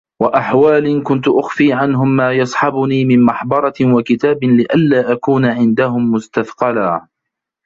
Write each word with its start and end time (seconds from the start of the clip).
وَأَحْوَالٍ 0.21 1.03
كُنْت 1.03 1.27
أُخْفِي 1.27 1.73
عَنْهُمْ 1.73 2.15
مَا 2.15 2.31
يَصْحَبُنِي 2.31 3.05
مِنْ 3.05 3.25
مَحْبَرَةٍ 3.25 3.73
وَكِتَابٍ 3.81 4.43
لِئَلَّا 4.43 5.11
أَكُونَ 5.11 5.45
عِنْدَهُمْ 5.45 6.11
مُسْتَثْقَلًا 6.11 7.07